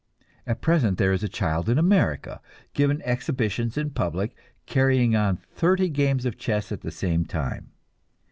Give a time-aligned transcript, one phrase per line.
[0.47, 2.41] At present there is a child in America,
[2.73, 4.35] giving exhibitions in public,
[4.65, 7.69] carrying on thirty games of chess at the same time.